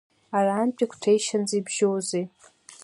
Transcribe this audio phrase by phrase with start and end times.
[0.37, 2.25] Арантәи Қәҭешьынӡа ибжьоузеи?